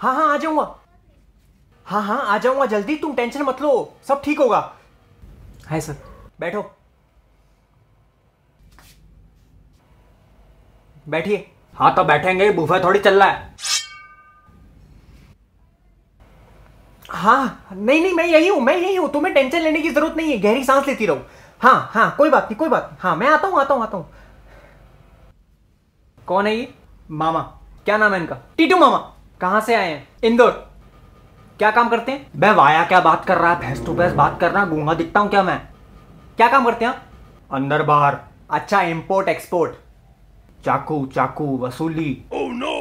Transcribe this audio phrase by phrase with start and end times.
[0.00, 0.62] हाँ हाँ आ जाऊँगा।
[1.86, 3.72] हाँ हाँ आ जाऊँगा। जल्दी तुम टेंशन मत लो।
[4.08, 4.60] सब ठीक होगा।
[5.70, 5.96] है सर।
[6.40, 6.62] बैठो।
[11.06, 13.48] बैठिए। हाँ तो बैठेंगे। बूफे थोड़ी चल रहा है।
[17.08, 20.32] हाँ नहीं नहीं मैं यही हूँ मैं यही हूँ। तुम्हें टेंशन लेने की ज़रूरत नहीं
[20.32, 21.26] है। गहरी सांस लेती रहो।
[21.60, 23.96] हाँ हाँ कोई बात नहीं कोई बात नहीं। हाँ मैं आता हूँ आता हूँ आता
[23.96, 24.10] हूँ।
[26.26, 26.74] कौन है ये?
[27.10, 27.40] मामा।
[27.84, 28.36] क्या नाम है इनका?
[28.56, 28.98] टीटू मामा।
[29.40, 30.08] कहाँ से आए हैं?
[30.24, 30.50] इंदौर।
[31.58, 32.26] क्या काम करते हैं?
[32.36, 33.60] मैं वाया क्या बात कर रहा है?
[33.60, 35.58] भैंस टू भैंस बात कर रहा गूँगा दिखता हूँ क्या मैं?
[36.36, 36.94] क्या काम करते हैं
[37.52, 38.16] अंदर बाहर।
[38.50, 39.74] अच्छा इंपोर्ट एक्सपोर्ट
[40.64, 42.74] चाकू चाकू वसूली। Oh, no!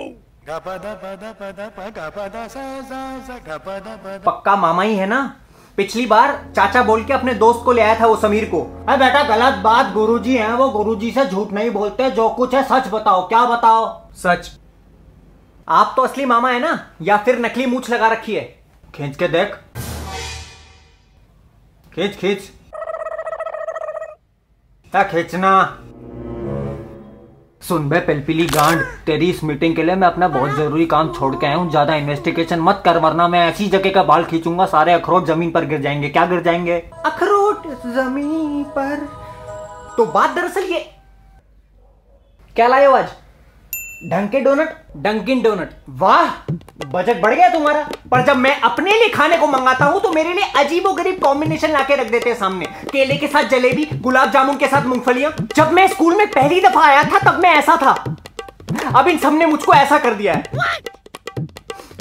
[4.26, 5.36] पक्का मामा ही है ना?
[5.78, 8.98] पिछली बार चाचा बोल के अपने दोस्त को ले आया था वो समीर को। अरे
[8.98, 12.88] बेटा गलत बात गुरुजी हैं वो गुरुजी से झूठ नहीं बोलते जो कुछ है सच
[12.88, 13.86] बताओ क्या बताओ?
[14.14, 14.52] सच।
[15.70, 18.42] आप तो असली मामा है ना या फिर नकली मूछ लगा रखी है?
[18.96, 19.54] खींच के देख।
[21.94, 22.50] खींच खींच।
[24.94, 25.52] क्या खींचना।
[27.62, 31.36] सुन बे पिलपिली गांड तेरी इस मीटिंग के लिए मैं अपना बहुत ज़रूरी काम छोड़
[31.36, 34.94] के आया हूँ। ज़्यादा इन्वेस्टिगेशन मत कर वरना मैं ऐसी जगह का बाल खींचूँगा सारे
[34.94, 36.80] अखरोट ज़मीन पर गिर जाएँगे। क्या गिर जाएँगे?
[37.06, 39.08] अखरोट ज़मीन पर।
[39.98, 40.86] तो बात दरअसल ये
[42.56, 43.08] क्या लाए हो आज?
[44.02, 45.70] डंके डोनट डंकिन डोनट
[46.00, 46.28] वाह
[46.86, 50.34] बजट बढ़ गया तुम्हारा। पर जब मैं अपने लिए खाने को मंगाता हूँ तो मेरे
[50.34, 54.58] लिए अजीबो गरीब कॉम्बिनेशन लाके रख देते हैं सामने। केले के साथ जलेबी गुलाब जामुन
[54.58, 57.92] के साथ मूंगफलियाँ। जब मैं स्कूल में पहली दफ़ा आया था तब मैं ऐसा था।
[58.96, 60.44] अब इन सबने मुझको ऐसा कर दिया है।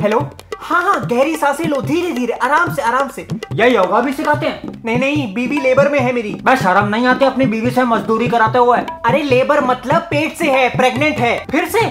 [0.02, 0.20] हेलो
[0.60, 4.46] हाँ हाँ गहरी साँसें लो धीरे धीरे आराम से आराम से। यही योगा भी सिखाते
[4.46, 7.84] हैं। नहीं नहीं बीबी लेबर में है मेरी। मैं शर्म नहीं आती अपनी बीबी से
[7.84, 11.86] मजदूरी कराते हुए। अरे लेबर मतलब पेट से है प्रेग्नेंट है। फिर से?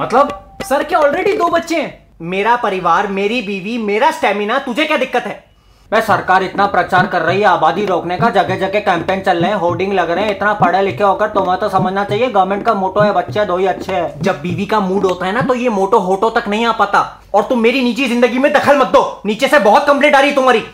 [0.00, 0.56] मतलब?
[0.62, 2.06] सर के ऑलरेडी दो बच्चे हैं?
[2.22, 5.51] मेरा परिवार मेरी बीवी मेरा स्टेमिना तुझे क्या दिक्कत है?
[5.92, 9.50] मैं सरकार इतना प्रचार कर रही है, आबादी रोकने का जगह जगह कैंपेन चल रहे
[9.50, 12.74] हैं होर्डिंग लग रहे हैं, इतना पढ़े लिखे होकर तुम्हें तो समझना चाहिए गवर्नमेंट का
[12.74, 15.54] मोटो है, बच्चे दो ही अच्छे है। जब बीवी का मूड होता है ना तो
[15.54, 17.00] ये मोटो होटो तक नहीं आ पाता।
[17.34, 20.32] और तुम मेरी निजी ज़िंदगी में दखल मत दो। नीचे से बहुत कंप्लेट आ रही
[20.32, 20.64] तुम्हारी।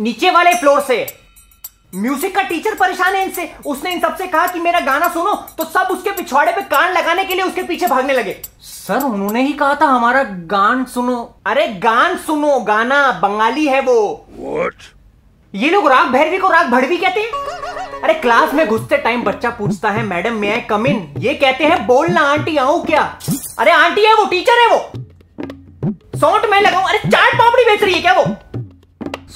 [0.00, 1.04] नीचे वाले फ्लोर से।
[1.92, 5.64] म्यूज़िक का टीचर परेशान है इनसे। उसने इन सबसे कहा कि मेरा गाना सुनो तो
[5.64, 9.52] सब उसके पिछवाड़े पे कान लगाने के लिए उसके पीछे भागने लगे। सर उन्होंने ही
[9.52, 10.22] कहा था हमारा
[10.52, 11.16] गान सुनो।
[11.46, 14.88] अरे गान सुनो गाना बंगाली है वो। What?
[15.54, 18.00] ये लोग राग भैरवी को राग भड़वी कहते हैं?
[18.02, 21.86] अरे क्लास में घुसते टाइम बच्चा पूछता है मैडम मैं कम इन ये कहते हैं
[21.86, 23.02] बोलना आंटी आऊँ क्या?
[23.58, 24.78] अरे आंटी है वो टीचर है वो।
[26.20, 28.24] सौंट मैं लगाऊँ। अरे चाट पापड़ी बेच रही है क्या वो?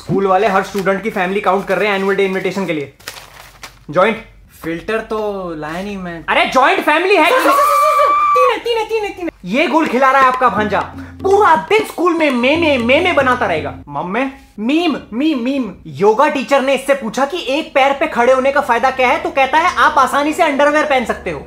[0.06, 2.92] स्कूल वाले हर स्टूडेंट की फैमिली काउंट कर रहे हैं एनुअल डे इनविटेशन के लिए।
[3.90, 4.16] जॉइंट
[4.62, 5.18] फ़िल्टर तो
[5.54, 7.30] लाया नहीं मैं। अरे जॉइंट फैमिली है
[8.34, 10.80] तीन तीन तीन तीन ये गोल खिला रहा है आपका भांजा।
[11.22, 14.24] पूरा दिन स्कूल में मेमे मेमे बनाता रहेगा। मम्मे?
[14.58, 15.70] Meme meme meme.
[15.96, 19.22] Yoga teacher ने इससे पूछा कि एक पैर पे खड़े होने का फ़ायदा क्या है?
[19.22, 21.46] तो कहता है आप आसानी से अंडरवेयर पहन सकते हो।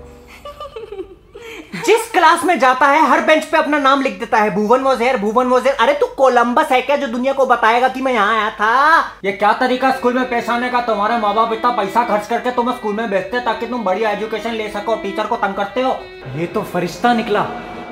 [1.89, 5.01] जिस क्लास में जाता है हर बेंच पे अपना नाम लिख देता है Bhuvan was
[5.03, 8.13] here Bhuvan was here अरे तू कोलंबस है क्या जो दुनिया को बताएगा कि मैं
[8.13, 8.99] यहाँ आया था?
[9.25, 10.81] ये क्या तरीका स्कूल में पेश आने का?
[10.81, 14.53] तुम्हारे माँ बाप इतना पैसा खर्च करके तुम्हें स्कूल में भेजते ताकि तुम बढ़िया एजुकेशन
[14.53, 15.97] ले सको टीचर को तंग करते हो?
[16.35, 17.45] ये तो फरिश्ता निकला।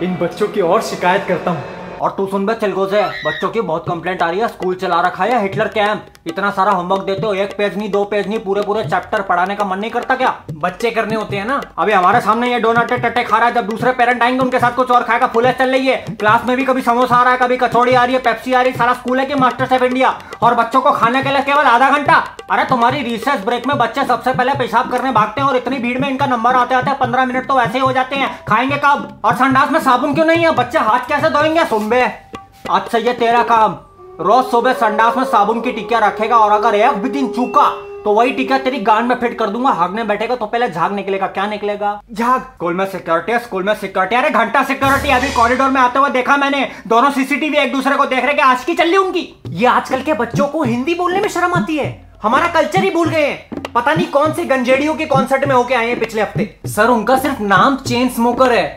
[0.04, 3.86] इन बच्चों की और शिकायत करता हूँ। और तू सुन बे से। बच्चों की बहुत
[3.88, 7.34] कंप्लेंट आ रही है स्कूल चला रखा है हिटलर कैंप इतना सारा होमवर्क देते हो,
[7.34, 10.34] एक पेज नहीं, दो पेज नहीं, पूरे पूरे चैप्टर पढ़ाने का मन नहीं करता क्या?
[10.54, 13.68] बच्चे करने होते हैं ना। अभी हमारे सामने ये डोनटे टट्टे खा रहा है, जब
[13.68, 16.66] दूसरे पेरेंट आएँगे, उनके साथ कुछ और खाएगा, फुले चल रही है। क्लास में भी
[16.66, 18.94] कभी समोसा आ रहा है, कभी कचौड़ी आ रही है पेप्सी आ रही है, सारा
[18.94, 22.24] स्कूल है कि मास्टर ऑफ़ इंडिया और बच्चों को खाने के लिए केवल आधा घंटा
[22.50, 25.98] अरे तुम्हारी रिसर्च ब्रेक में बच्चे सबसे पहले पेशाब करने भागते हैं और इतनी भीड़
[26.00, 29.22] में इनका नंबर आते आते पंद्रह मिनट तो वैसे ही हो जाते हैं। खाएँगे कब?
[29.26, 30.52] और संडास में साबुन क्यों नहीं है?
[30.52, 31.66] बच्चे हाथ कैसे धोएँगे?
[31.66, 33.76] सुन अच्छा ये तेरा काम।
[34.22, 37.70] रोज सुबह संडास में साबुन की टिकिया रखेगा और अगर एक भी दिन चूका
[38.04, 41.28] तो वही टिकिया तेरी गांड में फिट कर दूँगा। हागने बैठेगा तो पहले झाग निकलेगा।
[41.28, 42.00] क्या निकलेगा?
[42.14, 46.00] झाग। स्कूल में सिक्योरिटी है, स्कूल में सिक्योरिटी अरे घंटा सिक्योरिटी अभी कॉरिडोर में आते
[46.00, 49.28] हुए देखा मैंने। दोनों सीसीटीवी एक दूसरे को देख रहे आज की चल रही उनकी।
[49.50, 53.10] ये आजकल के बच्चों को हिंदी बोलने में शर्म आती है। हमारा कल्चर ही भूल
[53.10, 56.70] गए हैं। पता नहीं कौन से गंजेड़ियों के कॉन्सर्ट में होके आए हैं पिछले हफ़्ते।
[56.70, 58.76] सर उनका सिर्फ़ नाम चेन स्मोकर है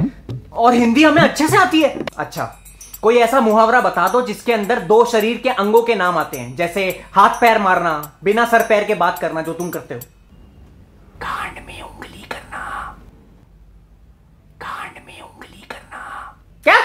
[0.54, 2.44] और हिंदी हमें अच्छे से आती है। अच्छा
[3.02, 6.54] कोई ऐसा मुहावरा बता दो जिसके अंदर दो शरीर के अंगों के नाम आते हैं
[6.56, 7.92] जैसे हाथ पैर मारना
[8.24, 10.00] बिना सर पैर के बात करना जो तुम करते हो।
[11.20, 12.58] कांड में उंगली करना।
[14.60, 16.76] कांड में उंगली करना। क्या?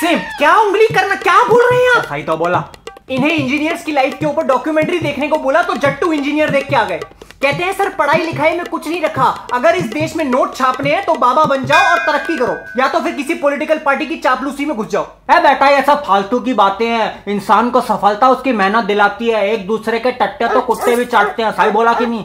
[0.00, 2.08] सेम क्या उंगली करना क्या बोल रहे हैं आप?
[2.08, 2.64] भाई तो बोला।
[3.10, 6.76] इन्हें इंजीनियर्स की लाइफ के ऊपर डॉक्यूमेंट्री देखने को बोला तो जट्टू इंजीनियर देख के
[6.76, 6.98] आ गए।
[7.42, 9.24] कहते हैं, सर, पढ़ाई लिखाई में कुछ नहीं रखा।
[9.54, 12.88] अगर इस देश में नोट छापने हैं तो बाबा बन जाओ और तरक्की करो। या
[12.88, 16.54] तो फिर किसी पॉलिटिकल पार्टी की चापलूसी में घुस जाओ। है बेटा सब फालतू की
[16.54, 20.96] बातें हैं। इंसान को सफलता उसकी मेहनत दिलाती है। एक दूसरे के टट्टे तो कुत्ते
[20.96, 22.24] भी चाटते हैं। सही बोला कि नहीं?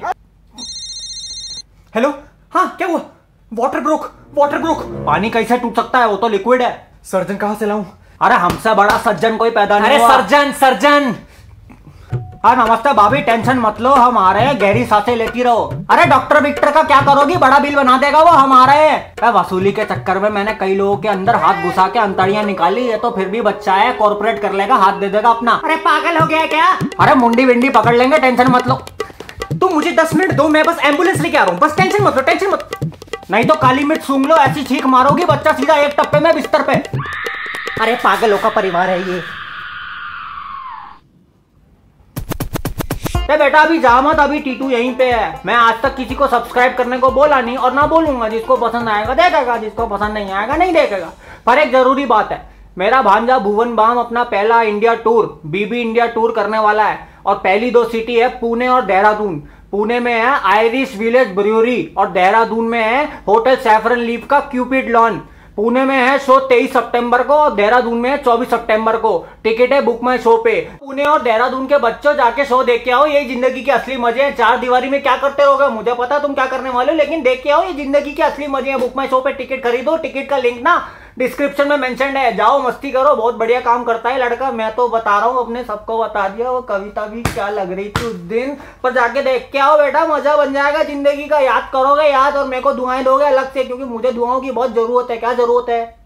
[1.94, 2.14] हेलो
[2.54, 3.02] हाँ क्या हुआ?
[3.52, 6.08] वाटर ब्रोक वाटर ब्रोक पानी कैसे टूट सकता है?
[6.08, 7.86] वो तो लिक्विड है। सर्जन कहाँ से लाऊं?
[8.22, 11.16] अरे हमसे बड़ा सज्जन कोई पैदा नहीं अरे। सर्जन सर्जन
[12.46, 16.06] हाँ नमस्ते भाभी टेंशन मत लो हम आ रहे हैं गहरी साँसें लेती रहो। अरे
[16.06, 17.36] डॉक्टर विक्टर का क्या करोगी?
[17.38, 20.76] बड़ा बिल बना देगा वो हम आ रहे हैं। वसूली के चक्कर में मैंने कई
[20.76, 24.42] लोगों के अंदर हाथ घुसा के अंतड़ियाँ निकाली है तो फिर भी बच्चा है कॉर्पोरेट
[24.42, 26.66] कर लेगा हाथ दे देगा अपना। अरे पागल हो गया क्या?
[27.00, 28.76] अरे मुंडी विंडी पकड़ लेंगे टेंशन मत लो।
[29.54, 32.16] तुम मुझे दस मिनट दो मैं बस एंबुलेंस लेके आ रहा हूँ। बस टेंशन मत
[32.16, 32.70] लो टेंशन मत
[33.32, 36.62] नहीं तो काली मिर्च सूंघ लो ऐसी छींक मारोगी बच्चा सीधा एक टप्पे में बिस्तर
[36.62, 36.82] पे।
[37.82, 39.22] अरे पागलों का परिवार है ये।
[43.28, 46.28] ते बेटा, अभी जा मत, अभी टीटू यहीं पे है। मैं आज तक किसी को
[46.28, 50.32] सब्सक्राइब करने को बोला नहीं और ना बोलूँगा जिसको पसंद आएगा, देखेगा, जिसको पसंद नहीं
[50.32, 51.12] आएगा, नहीं देखेगा।
[51.46, 52.42] पर एक ज़रूरी बात है,
[52.78, 57.36] मेरा भांजा भुवन बाम अपना पहला India tour BB India tour करने वाला है और
[57.36, 59.40] पहली दो सिटी है पुणे और देहरादून।
[59.72, 64.90] पुणे में है आयरिश विलेज ब्रूरी और देहरादून में है होटल सैफरन लीफ का क्यूपिड
[64.90, 65.22] लॉन
[65.58, 69.12] पुणे में है शो 23 सितंबर को और देहरादून में है 24 सितंबर को।
[69.44, 72.92] टिकट है बुक माई शो पे। पुणे और देहरादून के बच्चों जाके शो देख के
[72.92, 75.68] आओ, ये ज़िंदगी के असली मज़े हैं। चार दीवारी में क्या करते रहोगे?
[75.76, 78.48] मुझे पता तुम क्या करने वाले हो, लेकिन देख के आओ, ये ज़िंदगी के असली
[78.48, 80.76] मज़े हैं। बुक माई शो पे टिकट खरीदो, टिकट का लिंक ना
[81.18, 84.88] डिस्क्रिप्शन में मेंशन है, जाओ, मस्ती करो, बहुत बढ़िया काम करता है लड़का। मैं तो
[84.90, 88.16] बता रहा हूँ, अपने सबको बता दिया, वो कविता भी क्या लग रही थी उस
[88.30, 92.38] दिन। पर जाके देख के आओ बेटा, मज़ा बन जाएगा ज़िंदगी का, याद करोगे याद
[92.38, 95.34] और मेरे को दुआएँ दोगे अलग से, क्योंकि मुझे दुआओं की बहुत ज़रूरत है, क्या
[95.34, 96.03] ज़रूरत है?